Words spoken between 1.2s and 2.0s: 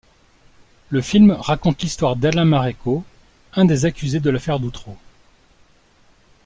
raconte